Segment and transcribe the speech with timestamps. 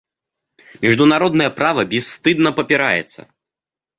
[0.81, 3.27] Международное право бесстыдно попирается.